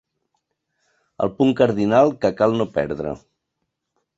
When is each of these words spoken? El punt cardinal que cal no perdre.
El 1.27 1.31
punt 1.41 1.53
cardinal 1.61 2.15
que 2.25 2.33
cal 2.41 2.59
no 2.63 2.69
perdre. 2.79 3.13